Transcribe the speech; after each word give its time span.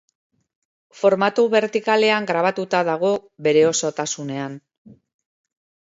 Formatu 1.01 1.45
bertikalean 1.57 2.27
grabatuta 2.33 2.83
dago 2.91 3.13
bere 3.49 3.65
osotasunean. 3.75 4.61